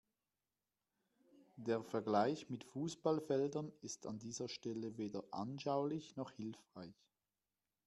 [1.57, 6.95] Der Vergleich mit Fußballfeldern ist an dieser Stelle weder anschaulich noch hilfreich.